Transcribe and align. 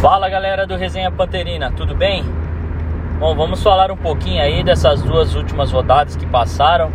Fala 0.00 0.30
galera 0.30 0.66
do 0.66 0.76
Resenha 0.76 1.10
Panterina, 1.10 1.70
tudo 1.76 1.94
bem? 1.94 2.24
Bom, 3.18 3.34
vamos 3.34 3.62
falar 3.62 3.90
um 3.90 3.96
pouquinho 3.98 4.42
aí 4.42 4.64
dessas 4.64 5.02
duas 5.02 5.34
últimas 5.34 5.70
rodadas 5.70 6.16
que 6.16 6.24
passaram. 6.24 6.90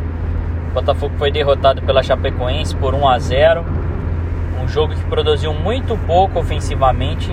O 0.72 0.74
Botafogo 0.74 1.14
foi 1.16 1.30
derrotado 1.30 1.84
pela 1.84 2.02
Chapecoense 2.02 2.76
por 2.76 2.96
1 2.96 3.08
a 3.08 3.20
0. 3.20 3.66
Um 4.60 4.68
jogo 4.68 4.96
que 4.96 5.04
produziu 5.04 5.54
muito 5.54 5.96
pouco 6.08 6.40
ofensivamente. 6.40 7.32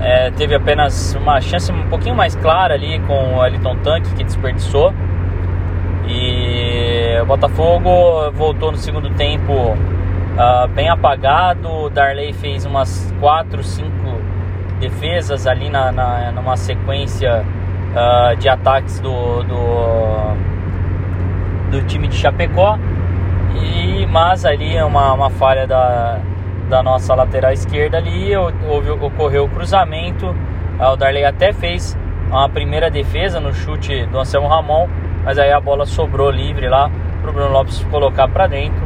É, 0.00 0.32
teve 0.32 0.56
apenas 0.56 1.14
uma 1.14 1.40
chance 1.40 1.70
um 1.70 1.88
pouquinho 1.88 2.16
mais 2.16 2.34
clara 2.34 2.74
ali 2.74 2.98
com 3.06 3.36
o 3.36 3.46
Elton 3.46 3.76
Tanque 3.84 4.12
que 4.16 4.24
desperdiçou. 4.24 4.92
E 6.08 7.16
o 7.22 7.24
Botafogo 7.24 8.32
voltou 8.32 8.72
no 8.72 8.78
segundo 8.78 9.10
tempo 9.10 9.52
uh, 9.52 10.66
bem 10.74 10.88
apagado. 10.88 11.68
O 11.68 11.88
Darley 11.88 12.32
fez 12.32 12.66
umas 12.66 13.14
4, 13.20 13.62
5 13.62 13.95
defesas 14.78 15.46
ali 15.46 15.68
na, 15.68 15.90
na 15.92 16.32
numa 16.32 16.56
sequência 16.56 17.44
uh, 17.92 18.36
de 18.36 18.48
ataques 18.48 19.00
do, 19.00 19.42
do, 19.42 20.36
do, 21.70 21.82
time 21.86 22.08
de 22.08 22.16
Chapecó. 22.16 22.78
E, 23.54 24.06
mas 24.06 24.44
ali 24.44 24.80
uma, 24.82 25.12
uma 25.12 25.30
falha 25.30 25.66
da, 25.66 26.20
da 26.68 26.82
nossa 26.82 27.14
lateral 27.14 27.52
esquerda 27.52 27.96
ali, 27.96 28.36
houve, 28.36 28.90
ocorreu 28.90 29.44
o 29.44 29.48
cruzamento. 29.48 30.26
Uh, 30.78 30.92
o 30.92 30.96
Darley 30.96 31.24
até 31.24 31.52
fez 31.52 31.96
uma 32.28 32.48
primeira 32.48 32.90
defesa 32.90 33.40
no 33.40 33.54
chute 33.54 34.04
do 34.06 34.18
Anselmo 34.18 34.48
Ramon, 34.48 34.88
mas 35.24 35.38
aí 35.38 35.52
a 35.52 35.60
bola 35.60 35.86
sobrou 35.86 36.30
livre 36.30 36.68
lá 36.68 36.90
para 37.22 37.30
o 37.30 37.32
Bruno 37.32 37.50
Lopes 37.50 37.82
colocar 37.90 38.28
para 38.28 38.46
dentro 38.46 38.82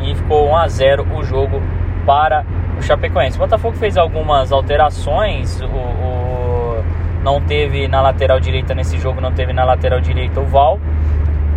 e 0.00 0.14
ficou 0.14 0.48
1 0.48 0.56
a 0.56 0.68
0 0.68 1.06
o 1.14 1.24
jogo 1.24 1.62
para 2.06 2.44
o 2.78 2.82
Chapecoense. 2.82 3.36
O 3.36 3.40
Botafogo 3.40 3.76
fez 3.76 3.96
algumas 3.96 4.52
alterações, 4.52 5.60
o, 5.60 5.66
o, 5.66 6.84
não 7.22 7.40
teve 7.40 7.88
na 7.88 8.00
lateral 8.00 8.38
direita 8.40 8.74
nesse 8.74 8.98
jogo, 8.98 9.20
não 9.20 9.32
teve 9.32 9.52
na 9.52 9.64
lateral 9.64 10.00
direita 10.00 10.40
o 10.40 10.44
Val, 10.44 10.78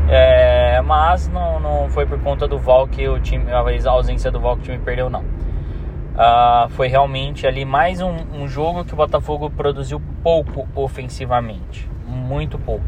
é, 0.10 0.82
mas 0.82 1.28
não, 1.28 1.60
não 1.60 1.90
foi 1.90 2.06
por 2.06 2.20
conta 2.20 2.48
do 2.48 2.58
Val 2.58 2.88
que 2.88 3.08
o 3.08 3.20
time, 3.20 3.52
a 3.52 3.92
ausência 3.92 4.32
do 4.32 4.40
Val 4.40 4.56
que 4.56 4.62
o 4.62 4.66
time 4.66 4.80
perdeu, 4.80 5.10
não. 5.10 5.22
Uh, 5.22 6.68
foi 6.70 6.88
realmente 6.88 7.46
ali 7.46 7.64
mais 7.64 8.02
um, 8.02 8.16
um, 8.34 8.48
jogo 8.48 8.84
que 8.84 8.92
o 8.92 8.98
Botafogo 8.98 9.52
produziu 9.52 10.02
pouco 10.24 10.68
ofensivamente, 10.74 11.88
muito 12.08 12.58
pouco. 12.58 12.86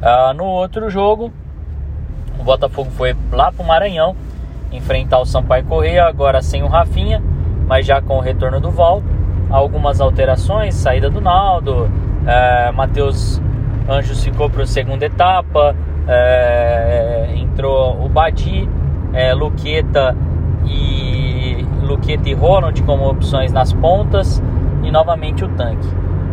Uh, 0.00 0.32
no 0.34 0.44
outro 0.44 0.88
jogo, 0.88 1.32
o 2.38 2.44
Botafogo 2.44 2.88
foi 2.92 3.16
lá 3.32 3.50
para 3.50 3.64
o 3.64 3.66
Maranhão 3.66 4.14
enfrentar 4.70 5.18
o 5.18 5.26
Sampaio 5.26 5.64
Correia, 5.64 6.04
agora 6.04 6.40
sem 6.40 6.62
o 6.62 6.68
Rafinha 6.68 7.20
mas 7.66 7.86
já 7.86 8.00
com 8.00 8.18
o 8.18 8.20
retorno 8.20 8.60
do 8.60 8.70
Val, 8.70 9.02
algumas 9.50 10.00
alterações, 10.00 10.74
saída 10.74 11.10
do 11.10 11.20
Naldo, 11.20 11.90
é, 12.26 12.70
Matheus 12.72 13.40
Anjos 13.88 14.22
ficou 14.22 14.48
para 14.48 14.62
a 14.62 14.66
segunda 14.66 15.04
etapa, 15.04 15.74
é, 16.06 17.32
entrou 17.36 18.04
o 18.04 18.08
Badi, 18.08 18.68
é, 19.12 19.34
Luqueta 19.34 20.16
e 20.66 21.66
Luqueta 21.82 22.28
e 22.28 22.34
Ronald 22.34 22.80
como 22.82 23.08
opções 23.08 23.52
nas 23.52 23.72
pontas 23.72 24.42
e 24.82 24.90
novamente 24.90 25.44
o 25.44 25.48
tanque. 25.48 25.88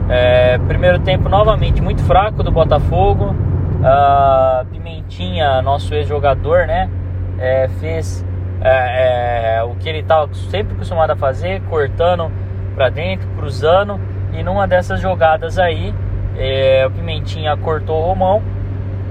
É, 0.09 0.57
primeiro 0.67 0.99
tempo 0.99 1.29
novamente 1.29 1.81
muito 1.81 2.01
fraco 2.03 2.41
do 2.43 2.51
Botafogo. 2.51 3.35
Uh, 3.79 4.65
Pimentinha, 4.65 5.61
nosso 5.61 5.93
ex-jogador, 5.93 6.67
né? 6.67 6.89
É, 7.37 7.69
fez 7.79 8.25
é, 8.61 9.57
é, 9.57 9.63
o 9.63 9.75
que 9.75 9.87
ele 9.87 9.99
estava 9.99 10.33
sempre 10.33 10.73
acostumado 10.73 11.11
a 11.11 11.15
fazer, 11.15 11.61
cortando 11.69 12.31
para 12.75 12.89
dentro, 12.89 13.27
cruzando. 13.37 13.99
E 14.33 14.43
numa 14.43 14.67
dessas 14.67 14.99
jogadas 14.99 15.57
aí, 15.57 15.93
é, 16.37 16.85
o 16.85 16.91
Pimentinha 16.91 17.55
cortou 17.57 18.01
o 18.01 18.05
Romão, 18.05 18.41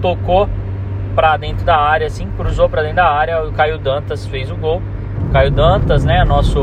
tocou 0.01 0.49
para 1.15 1.37
dentro 1.37 1.65
da 1.65 1.77
área, 1.77 2.07
assim, 2.07 2.29
cruzou 2.37 2.69
para 2.69 2.83
dentro 2.83 2.97
da 2.97 3.11
área. 3.11 3.43
O 3.45 3.53
Caio 3.53 3.79
Dantas 3.79 4.27
fez 4.27 4.51
o 4.51 4.57
gol. 4.57 4.83
O 5.29 5.33
Caio 5.33 5.51
Dantas, 5.51 6.05
né, 6.05 6.25
nosso 6.25 6.61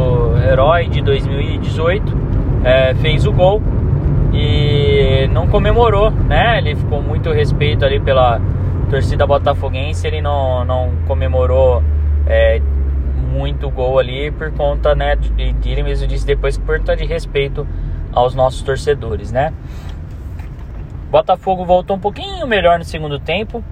herói 0.50 0.88
de 0.88 1.02
2018, 1.02 2.18
é, 2.64 2.94
fez 2.96 3.26
o 3.26 3.32
gol 3.32 3.62
e 4.34 5.28
não 5.32 5.48
comemorou, 5.48 6.12
né? 6.12 6.58
Ele 6.58 6.76
ficou 6.76 7.02
muito 7.02 7.32
respeito 7.32 7.86
ali 7.86 8.00
pela 8.00 8.40
torcida 8.90 9.26
botafoguense. 9.26 10.08
Ele 10.08 10.22
não, 10.22 10.64
não 10.66 10.92
comemorou 11.08 11.84
é, 12.28 12.60
muito 13.32 13.70
gol 13.70 14.00
ali 14.00 14.32
por 14.32 14.52
conta, 14.52 14.96
né, 14.96 15.16
de, 15.16 15.54
de 15.54 15.70
ele 15.70 15.84
mesmo 15.84 16.08
disse 16.08 16.26
depois 16.26 16.58
por 16.58 16.78
conta 16.80 16.96
de 16.96 17.06
respeito 17.06 17.68
aos 18.14 18.34
nossos 18.34 18.62
torcedores, 18.62 19.32
né? 19.32 19.54
Botafogo 21.10 21.66
voltou 21.66 21.96
um 21.96 22.00
pouquinho 22.00 22.48
melhor 22.48 22.80
no 22.80 22.86
segundo 22.86 23.20
tempo, 23.20 23.64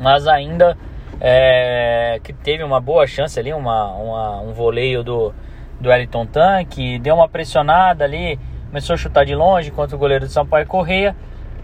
mas 0.00 0.26
ainda 0.26 0.76
é, 1.20 2.20
que 2.22 2.32
teve 2.32 2.62
uma 2.62 2.80
boa 2.80 3.06
chance 3.06 3.38
ali, 3.38 3.52
uma, 3.52 3.92
uma, 3.92 4.40
um 4.40 4.52
voleio 4.52 5.02
do, 5.02 5.34
do 5.80 5.88
Wellington 5.88 6.26
Tan, 6.26 6.64
que 6.64 6.98
deu 6.98 7.14
uma 7.14 7.28
pressionada 7.28 8.04
ali, 8.04 8.38
começou 8.68 8.94
a 8.94 8.96
chutar 8.96 9.24
de 9.24 9.34
longe 9.34 9.70
contra 9.70 9.96
o 9.96 9.98
goleiro 9.98 10.26
do 10.26 10.30
Sampaio 10.30 10.66
Correia, 10.66 11.16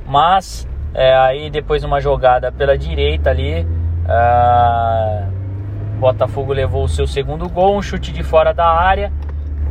mas 0.06 0.68
é, 0.94 1.14
aí 1.14 1.50
depois 1.50 1.84
uma 1.84 2.00
jogada 2.00 2.50
pela 2.50 2.76
direita 2.76 3.30
ali, 3.30 3.66
uh, 4.04 5.41
Botafogo 6.02 6.52
levou 6.52 6.82
o 6.82 6.88
seu 6.88 7.06
segundo 7.06 7.48
gol, 7.48 7.76
um 7.76 7.80
chute 7.80 8.10
de 8.10 8.24
fora 8.24 8.52
da 8.52 8.66
área. 8.66 9.12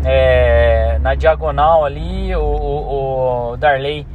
É, 0.05 0.97
na 1.01 1.13
diagonal 1.13 1.83
ali, 1.83 2.33
o, 2.33 2.41
o, 2.41 3.51
o, 3.51 3.57
Darley 3.57 4.07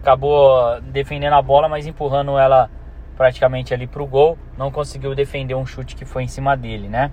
acabou 0.00 0.80
defendendo 0.82 1.32
a 1.32 1.42
bola, 1.42 1.68
mas 1.68 1.84
empurrando 1.84 2.38
ela 2.38 2.70
praticamente 3.16 3.74
ali 3.74 3.88
para 3.88 4.00
o 4.00 4.06
gol. 4.06 4.38
Não 4.56 4.70
conseguiu 4.70 5.16
defender 5.16 5.56
um 5.56 5.66
chute 5.66 5.96
que 5.96 6.04
foi 6.04 6.22
em 6.22 6.28
cima 6.28 6.56
dele, 6.56 6.88
né? 6.88 7.10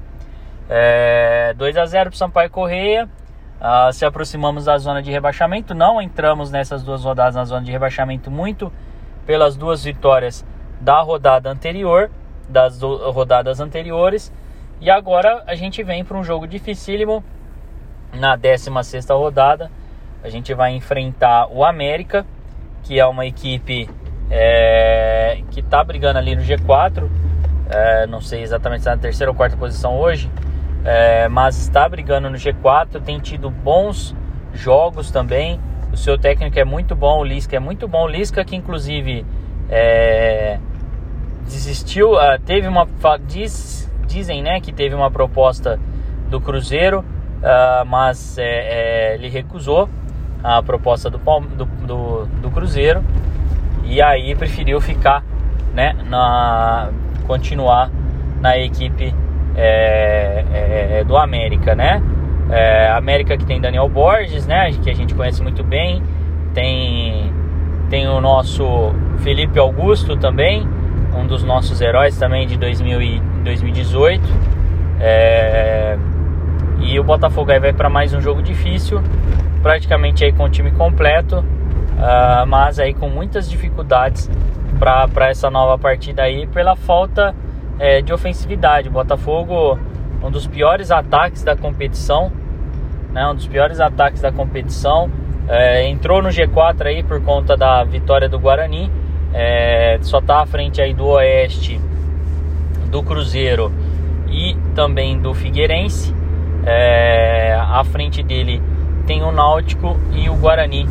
É, 0.69 1.55
2 1.57 1.77
a 1.77 1.85
0 1.87 2.11
para 2.11 2.17
Sampaio 2.19 2.49
Correia. 2.51 3.09
Uh, 3.59 3.91
se 3.91 4.05
aproximamos 4.05 4.65
da 4.65 4.77
zona 4.77 5.01
de 5.01 5.09
rebaixamento. 5.09 5.73
Não 5.73 5.99
entramos 5.99 6.51
nessas 6.51 6.83
duas 6.83 7.03
rodadas 7.03 7.33
na 7.33 7.45
zona 7.45 7.65
de 7.65 7.71
rebaixamento 7.71 8.29
muito 8.29 8.71
pelas 9.25 9.55
duas 9.55 9.83
vitórias 9.83 10.45
da 10.79 11.01
rodada 11.01 11.49
anterior, 11.49 12.11
das 12.47 12.79
rodadas 12.79 13.59
anteriores. 13.59 14.31
E 14.81 14.89
agora 14.89 15.43
a 15.45 15.53
gente 15.53 15.83
vem 15.83 16.03
para 16.03 16.17
um 16.17 16.23
jogo 16.23 16.47
dificílimo 16.47 17.23
na 18.11 18.35
16 18.35 19.07
rodada. 19.09 19.69
A 20.23 20.29
gente 20.29 20.55
vai 20.55 20.71
enfrentar 20.73 21.47
o 21.51 21.63
América, 21.63 22.25
que 22.81 22.99
é 22.99 23.05
uma 23.05 23.27
equipe 23.27 23.87
é, 24.31 25.39
que 25.51 25.59
está 25.59 25.83
brigando 25.83 26.17
ali 26.17 26.35
no 26.35 26.41
G4. 26.41 27.07
É, 27.69 28.07
não 28.07 28.19
sei 28.19 28.41
exatamente 28.41 28.79
se 28.79 28.89
está 28.89 28.95
na 28.95 29.01
terceira 29.01 29.29
ou 29.29 29.37
quarta 29.37 29.55
posição 29.55 29.99
hoje, 29.99 30.31
é, 30.83 31.27
mas 31.27 31.59
está 31.59 31.87
brigando 31.87 32.27
no 32.27 32.37
G4. 32.37 33.03
Tem 33.03 33.19
tido 33.19 33.51
bons 33.51 34.15
jogos 34.51 35.11
também. 35.11 35.59
O 35.93 35.97
seu 35.97 36.17
técnico 36.17 36.57
é 36.57 36.65
muito 36.65 36.95
bom, 36.95 37.19
o 37.19 37.23
Lisca 37.23 37.55
é 37.55 37.59
muito 37.59 37.87
bom. 37.87 38.05
O 38.05 38.07
Lisca 38.07 38.43
que 38.43 38.55
inclusive 38.55 39.25
é, 39.69 40.57
desistiu, 41.43 42.17
ah, 42.17 42.39
teve 42.43 42.67
uma 42.67 42.87
diz, 43.27 43.80
dizem 44.11 44.41
né, 44.41 44.59
que 44.59 44.71
teve 44.71 44.93
uma 44.95 45.09
proposta 45.09 45.79
do 46.29 46.39
Cruzeiro, 46.39 46.99
uh, 46.99 47.85
mas 47.85 48.37
é, 48.37 48.43
é, 48.43 49.15
ele 49.15 49.29
recusou 49.29 49.89
a 50.43 50.61
proposta 50.61 51.09
do, 51.09 51.17
do, 51.17 51.65
do, 51.65 52.25
do, 52.25 52.51
Cruzeiro 52.51 53.03
e 53.83 54.01
aí 54.01 54.35
preferiu 54.35 54.81
ficar, 54.81 55.23
né, 55.73 55.95
na, 56.07 56.89
continuar 57.27 57.91
na 58.39 58.57
equipe 58.57 59.13
é, 59.55 60.99
é 60.99 61.03
do 61.03 61.17
América, 61.17 61.75
né? 61.75 62.01
É, 62.49 62.89
América 62.91 63.37
que 63.37 63.45
tem 63.45 63.61
Daniel 63.61 63.87
Borges, 63.87 64.47
né, 64.47 64.71
que 64.71 64.89
a 64.89 64.95
gente 64.95 65.13
conhece 65.13 65.41
muito 65.43 65.63
bem, 65.63 66.01
tem 66.53 67.31
tem 67.89 68.07
o 68.07 68.21
nosso 68.21 68.93
Felipe 69.19 69.59
Augusto 69.59 70.15
também, 70.15 70.65
um 71.15 71.25
dos 71.25 71.43
nossos 71.43 71.81
heróis 71.81 72.17
também 72.17 72.47
de 72.47 72.57
2000 72.57 73.21
2018. 73.43 74.21
É... 74.99 75.97
E 76.79 76.99
o 76.99 77.03
Botafogo 77.03 77.51
aí 77.51 77.59
vai 77.59 77.73
para 77.73 77.89
mais 77.89 78.13
um 78.13 78.19
jogo 78.19 78.41
difícil, 78.41 79.01
praticamente 79.61 80.25
aí 80.25 80.33
com 80.33 80.45
o 80.45 80.49
time 80.49 80.71
completo, 80.71 81.39
uh, 81.39 82.45
mas 82.47 82.79
aí 82.79 82.93
com 82.93 83.07
muitas 83.07 83.47
dificuldades 83.47 84.29
para 84.79 85.29
essa 85.29 85.49
nova 85.51 85.77
partida 85.77 86.23
aí 86.23 86.47
pela 86.47 86.75
falta 86.75 87.35
é, 87.77 88.01
de 88.01 88.11
ofensividade. 88.11 88.89
O 88.89 88.91
Botafogo, 88.91 89.77
um 90.23 90.31
dos 90.31 90.47
piores 90.47 90.91
ataques 90.91 91.43
da 91.43 91.55
competição, 91.55 92.31
né, 93.11 93.27
um 93.27 93.35
dos 93.35 93.47
piores 93.47 93.79
ataques 93.79 94.21
da 94.21 94.31
competição. 94.31 95.09
É, 95.47 95.87
entrou 95.87 96.21
no 96.21 96.29
G4 96.29 96.85
aí 96.85 97.03
por 97.03 97.21
conta 97.21 97.55
da 97.55 97.83
vitória 97.83 98.27
do 98.27 98.39
Guarani. 98.39 98.91
É, 99.33 99.97
só 100.01 100.19
está 100.19 100.41
à 100.41 100.45
frente 100.45 100.81
aí 100.81 100.93
do 100.93 101.07
Oeste 101.07 101.79
do 102.89 103.01
Cruzeiro 103.01 103.71
e 104.27 104.55
também 104.75 105.19
do 105.19 105.33
Figueirense. 105.33 106.13
É, 106.65 107.57
à 107.59 107.83
frente 107.83 108.21
dele 108.21 108.61
tem 109.07 109.23
o 109.23 109.31
Náutico 109.31 109.97
e 110.13 110.29
o 110.29 110.35
Guarani 110.35 110.87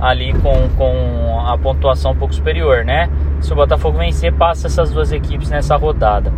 ali 0.00 0.32
com, 0.32 0.68
com 0.76 1.40
a 1.46 1.58
pontuação 1.58 2.12
um 2.12 2.16
pouco 2.16 2.34
superior, 2.34 2.84
né? 2.84 3.10
Se 3.40 3.52
o 3.52 3.56
Botafogo 3.56 3.98
vencer, 3.98 4.32
passa 4.32 4.66
essas 4.66 4.90
duas 4.90 5.12
equipes 5.12 5.50
nessa 5.50 5.76
rodada. 5.76 6.32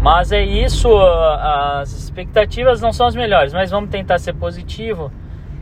Mas 0.00 0.32
é 0.32 0.42
isso, 0.42 0.88
as 0.98 1.92
expectativas 1.92 2.80
não 2.80 2.92
são 2.92 3.06
as 3.06 3.14
melhores, 3.14 3.54
mas 3.54 3.70
vamos 3.70 3.90
tentar 3.90 4.18
ser 4.18 4.34
positivo, 4.34 5.10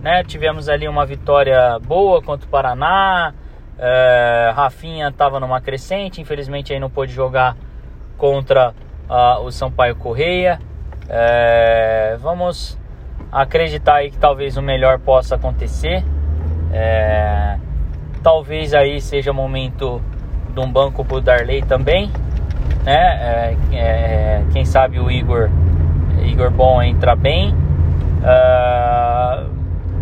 né? 0.02 0.24
Tivemos 0.24 0.68
ali 0.68 0.88
uma 0.88 1.06
vitória 1.06 1.78
boa 1.78 2.20
contra 2.22 2.46
o 2.46 2.50
Paraná, 2.50 3.34
é, 3.78 4.52
Rafinha 4.54 5.08
estava 5.08 5.40
numa 5.40 5.60
crescente, 5.60 6.20
infelizmente 6.20 6.72
aí 6.72 6.80
não 6.80 6.90
pôde 6.90 7.12
jogar 7.12 7.56
contra 8.16 8.74
uh, 9.08 9.42
o 9.42 9.50
Sampaio 9.50 9.96
Correia. 9.96 10.58
É, 11.08 12.16
vamos 12.20 12.78
acreditar 13.30 13.96
aí 13.96 14.10
que 14.10 14.18
talvez 14.18 14.56
o 14.56 14.62
melhor 14.62 14.98
possa 14.98 15.34
acontecer. 15.34 16.04
É, 16.72 17.58
talvez 18.22 18.72
aí 18.72 19.00
seja 19.00 19.32
momento 19.32 20.00
de 20.54 20.60
um 20.60 20.70
banco 20.70 21.04
pro 21.04 21.20
Darley 21.20 21.62
também, 21.62 22.10
né? 22.84 22.94
É, 22.94 23.56
é, 23.72 24.44
quem 24.52 24.64
sabe 24.64 25.00
o 25.00 25.10
Igor, 25.10 25.50
Igor 26.22 26.50
Bom 26.50 26.82
entra 26.82 27.16
bem. 27.16 27.54
Uh, 28.22 29.50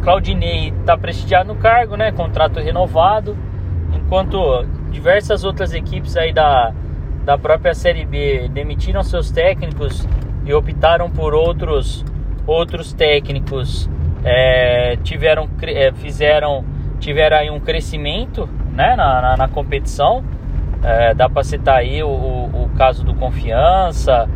Claudinei 0.03 0.69
está 0.81 0.97
prestigiado 0.97 1.53
no 1.53 1.61
cargo, 1.61 1.97
né? 1.97 2.13
Contrato 2.13 2.61
renovado, 2.61 3.37
enquanto 3.95 4.65
diversas 4.91 5.45
outras 5.45 5.73
equipes 5.73 6.17
aí 6.17 6.33
da, 6.33 6.73
da 7.25 7.39
própria 7.39 7.75
Série 7.75 8.05
B 8.05 8.49
demitiram 8.53 9.03
seus 9.03 9.31
técnicos 9.31 10.07
e 10.45 10.53
optaram 10.53 11.11
por 11.11 11.35
outros 11.35 12.05
outros 12.47 12.93
técnicos 12.93 13.89
é, 14.25 14.97
tiveram 15.03 15.49
é, 15.63 15.93
fizeram 15.93 16.65
tiveram 16.99 17.37
aí 17.37 17.51
um 17.51 17.61
crescimento 17.61 18.49
né, 18.73 18.95
na, 18.97 19.21
na, 19.21 19.37
na 19.37 19.49
competição. 19.49 20.23
É, 20.83 21.13
dá 21.15 21.29
para 21.29 21.45
citar 21.45 21.77
aí 21.77 22.03
o, 22.03 22.09
o, 22.09 22.65
o, 22.65 22.71
caso 22.71 23.05
do 23.05 23.13
Confiança 23.15 24.27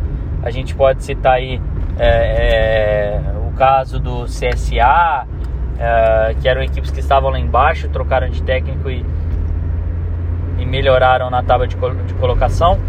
a 0.43 0.51
gente 0.51 0.75
pode 0.75 1.03
citar 1.03 1.33
aí 1.33 1.59
é, 1.97 2.07
é, 2.07 3.21
o 3.47 3.51
caso 3.53 3.99
do 3.99 4.25
CSA 4.25 5.25
é, 5.79 6.35
que 6.39 6.47
eram 6.47 6.61
equipes 6.61 6.91
que 6.91 6.99
estavam 6.99 7.31
lá 7.31 7.39
embaixo 7.39 7.89
trocaram 7.89 8.29
de 8.29 8.43
técnico 8.43 8.91
e, 8.91 9.03
e 10.65 10.69
melhoraram 10.69 11.29
na 11.29 11.43
tábua 11.43 11.67
de, 11.67 11.75
de 11.75 12.13
colocação 12.15 12.79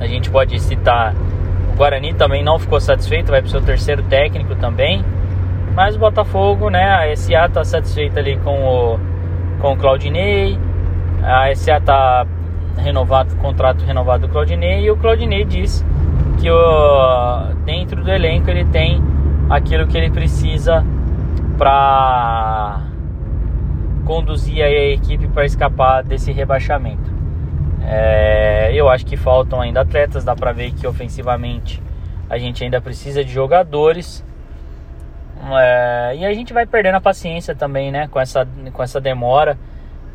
a 0.00 0.06
gente 0.06 0.30
pode 0.30 0.58
citar 0.60 1.14
o 1.72 1.76
Guarani 1.76 2.14
também 2.14 2.42
não 2.42 2.58
ficou 2.58 2.80
satisfeito 2.80 3.30
vai 3.30 3.40
para 3.40 3.48
o 3.48 3.50
seu 3.50 3.60
terceiro 3.60 4.02
técnico 4.04 4.54
também 4.56 5.04
mas 5.78 5.94
o 5.94 5.98
Botafogo, 6.00 6.70
né, 6.70 6.90
a 6.90 7.16
SA 7.16 7.46
está 7.46 7.64
satisfeita 7.64 8.18
ali 8.18 8.36
com 8.38 8.64
o, 8.64 8.98
com 9.60 9.74
o 9.74 9.76
Claudinei. 9.76 10.58
A 11.22 11.54
SA 11.54 11.76
está 11.76 12.26
renovado, 12.76 13.36
contrato 13.36 13.84
renovado 13.84 14.26
do 14.26 14.32
Claudinei 14.32 14.82
e 14.82 14.90
o 14.90 14.96
Claudinei 14.96 15.44
diz 15.44 15.86
que 16.40 16.50
o, 16.50 17.54
dentro 17.64 18.02
do 18.02 18.10
elenco 18.10 18.50
ele 18.50 18.64
tem 18.64 19.00
aquilo 19.48 19.86
que 19.86 19.96
ele 19.96 20.10
precisa 20.10 20.84
para 21.56 22.80
conduzir 24.08 24.64
a 24.64 24.70
equipe 24.70 25.28
para 25.28 25.44
escapar 25.44 26.02
desse 26.02 26.32
rebaixamento. 26.32 27.12
É, 27.86 28.70
eu 28.72 28.88
acho 28.88 29.04
que 29.04 29.18
faltam 29.18 29.60
ainda 29.60 29.82
atletas, 29.82 30.24
dá 30.24 30.34
para 30.34 30.50
ver 30.50 30.72
que 30.72 30.86
ofensivamente 30.86 31.82
a 32.30 32.38
gente 32.38 32.64
ainda 32.64 32.80
precisa 32.80 33.22
de 33.22 33.30
jogadores. 33.30 34.24
É, 35.60 36.16
e 36.16 36.24
a 36.24 36.32
gente 36.32 36.54
vai 36.54 36.64
perdendo 36.64 36.94
a 36.94 37.02
paciência 37.02 37.54
também, 37.54 37.92
né? 37.92 38.08
Com 38.08 38.18
essa, 38.18 38.48
com 38.72 38.82
essa 38.82 38.98
demora. 38.98 39.58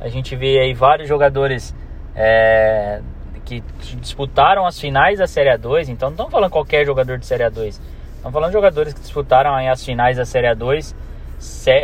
A 0.02 0.08
gente 0.10 0.36
vê 0.36 0.60
aí 0.60 0.74
vários 0.74 1.08
jogadores 1.08 1.76
é, 2.16 3.00
que 3.46 3.64
disputaram 4.02 4.66
as 4.66 4.80
finais 4.80 5.20
da 5.20 5.28
Série 5.28 5.56
A2. 5.56 5.90
Então 5.90 6.10
não 6.10 6.14
estamos 6.14 6.32
falando 6.32 6.50
qualquer 6.50 6.84
jogador 6.84 7.20
de 7.20 7.28
Série 7.28 7.44
A2. 7.44 7.80
Estamos 8.16 8.34
falando 8.34 8.50
de 8.50 8.54
jogadores 8.54 8.92
que 8.92 9.02
disputaram 9.02 9.56
as 9.56 9.86
finais 9.86 10.18
da 10.18 10.26
Série 10.26 10.48
A2, 10.48 10.96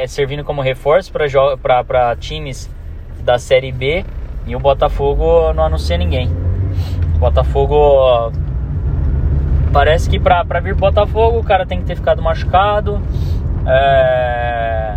servindo 0.08 0.44
como 0.44 0.62
reforço 0.62 1.12
para 1.12 2.16
times 2.16 2.70
da 3.24 3.38
Série 3.38 3.72
B. 3.72 4.06
E 4.48 4.56
o 4.56 4.60
Botafogo 4.60 5.54
não 5.54 5.66
anuncia 5.66 5.98
ninguém. 5.98 6.30
O 7.16 7.20
Botafogo 7.20 8.32
Parece 9.72 10.10
que 10.10 10.20
pra 10.20 10.44
vir 10.60 10.74
Botafogo 10.74 11.40
o 11.40 11.44
cara 11.44 11.66
tem 11.66 11.80
que 11.80 11.86
ter 11.86 11.96
ficado 11.96 12.22
machucado. 12.22 13.00
É, 13.68 14.96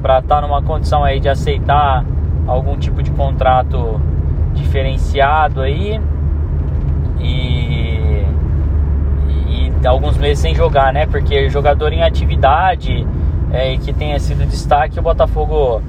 pra 0.00 0.18
estar 0.18 0.36
tá 0.36 0.40
numa 0.40 0.60
condição 0.62 1.04
aí 1.04 1.20
de 1.20 1.28
aceitar 1.28 2.04
algum 2.46 2.76
tipo 2.76 3.02
de 3.02 3.12
contrato 3.12 4.00
diferenciado 4.54 5.60
aí. 5.60 6.00
E, 7.20 8.24
e, 9.28 9.72
e 9.80 9.86
alguns 9.86 10.16
meses 10.16 10.40
sem 10.40 10.54
jogar, 10.54 10.92
né? 10.92 11.06
Porque 11.06 11.48
jogador 11.48 11.92
em 11.92 12.02
atividade 12.02 13.06
é, 13.52 13.76
que 13.76 13.92
tenha 13.92 14.18
sido 14.18 14.48
destaque, 14.48 14.98
o 14.98 15.02
Botafogo 15.02 15.82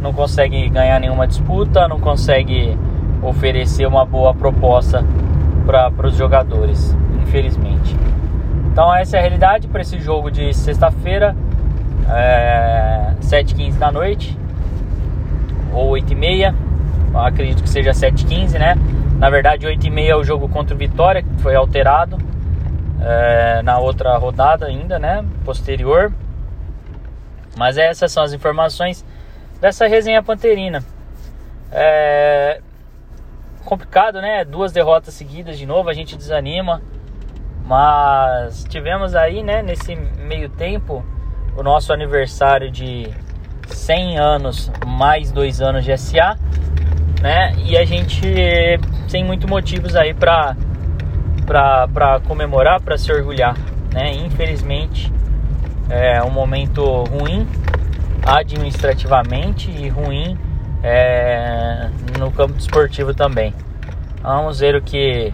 não 0.00 0.12
consegue 0.12 0.68
ganhar 0.70 0.98
nenhuma 0.98 1.26
disputa, 1.26 1.86
não 1.86 2.00
consegue 2.00 2.76
oferecer 3.22 3.86
uma 3.86 4.04
boa 4.04 4.34
proposta 4.34 5.04
para 5.66 6.06
os 6.06 6.16
jogadores 6.16 6.96
infelizmente. 7.30 7.96
Então 8.72 8.92
essa 8.94 9.16
é 9.16 9.20
a 9.20 9.22
realidade 9.22 9.68
para 9.68 9.82
esse 9.82 10.00
jogo 10.00 10.30
de 10.30 10.52
sexta-feira, 10.52 11.36
é, 12.08 13.14
7h15 13.20 13.78
da 13.78 13.92
noite, 13.92 14.36
ou 15.72 15.92
8h30, 15.92 16.54
acredito 17.14 17.62
que 17.62 17.68
seja 17.68 17.92
7h15, 17.92 18.58
né? 18.58 18.74
Na 19.18 19.30
verdade 19.30 19.66
8h30 19.66 20.08
é 20.08 20.16
o 20.16 20.24
jogo 20.24 20.48
contra 20.48 20.74
o 20.74 20.78
Vitória, 20.78 21.22
que 21.22 21.42
foi 21.42 21.54
alterado 21.54 22.18
é, 23.00 23.62
na 23.62 23.78
outra 23.78 24.16
rodada 24.16 24.66
ainda, 24.66 24.98
né? 24.98 25.24
Posterior. 25.44 26.12
Mas 27.56 27.76
essas 27.78 28.12
são 28.12 28.22
as 28.22 28.32
informações 28.32 29.04
dessa 29.60 29.86
resenha 29.86 30.22
panterina. 30.22 30.82
É 31.72 32.60
complicado, 33.64 34.20
né? 34.20 34.44
Duas 34.44 34.72
derrotas 34.72 35.14
seguidas 35.14 35.58
de 35.58 35.66
novo, 35.66 35.88
a 35.88 35.92
gente 35.92 36.16
desanima. 36.16 36.82
Mas 37.64 38.64
tivemos 38.64 39.14
aí, 39.14 39.42
né, 39.44 39.62
nesse 39.62 39.94
meio 39.94 40.48
tempo, 40.48 41.04
o 41.56 41.62
nosso 41.62 41.92
aniversário 41.92 42.70
de 42.70 43.08
100 43.68 44.18
anos 44.18 44.72
mais 44.84 45.30
dois 45.30 45.60
anos 45.60 45.84
de 45.84 45.96
SA, 45.96 46.36
né? 47.22 47.54
E 47.58 47.76
a 47.76 47.84
gente 47.84 48.20
tem 49.08 49.24
muito 49.24 49.46
motivos 49.46 49.94
aí 49.94 50.12
para 50.12 50.56
para 51.46 52.20
comemorar, 52.28 52.80
para 52.80 52.96
se 52.96 53.12
orgulhar, 53.12 53.56
né? 53.92 54.12
Infelizmente 54.14 55.12
é 55.90 56.22
um 56.22 56.30
momento 56.30 56.82
ruim 57.04 57.46
administrativamente 58.24 59.70
e 59.70 59.88
ruim 59.88 60.38
é, 60.82 61.90
no 62.18 62.30
campo 62.30 62.56
esportivo 62.58 63.12
também. 63.12 63.52
Vamos 64.22 64.60
ver 64.60 64.76
o 64.76 64.82
que 64.82 65.32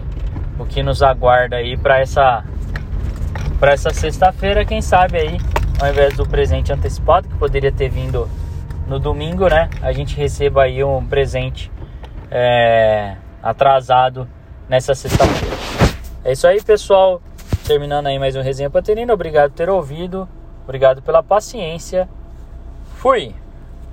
o 0.59 0.65
que 0.65 0.81
nos 0.81 1.03
aguarda 1.03 1.57
aí 1.57 1.77
para 1.77 1.99
essa 1.99 2.43
para 3.59 3.73
essa 3.73 3.91
sexta-feira, 3.91 4.65
quem 4.65 4.81
sabe 4.81 5.17
aí, 5.17 5.37
ao 5.81 5.89
invés 5.89 6.15
do 6.15 6.27
presente 6.27 6.71
antecipado 6.71 7.27
que 7.27 7.35
poderia 7.35 7.71
ter 7.71 7.89
vindo 7.89 8.29
no 8.87 8.99
domingo, 8.99 9.47
né? 9.47 9.69
A 9.81 9.91
gente 9.91 10.15
receba 10.15 10.63
aí 10.63 10.83
um 10.83 11.05
presente 11.05 11.71
é, 12.31 13.15
atrasado 13.41 14.27
nessa 14.69 14.93
sexta-feira. 14.93 15.55
É 16.23 16.31
isso 16.31 16.47
aí, 16.47 16.61
pessoal. 16.61 17.21
Terminando 17.65 18.07
aí 18.07 18.17
mais 18.17 18.35
um 18.35 18.41
resenha 18.41 18.69
Paterina. 18.69 19.13
Obrigado 19.13 19.51
por 19.51 19.57
ter 19.57 19.69
ouvido. 19.69 20.27
Obrigado 20.67 21.01
pela 21.01 21.23
paciência. 21.23 22.09
Fui! 22.97 23.33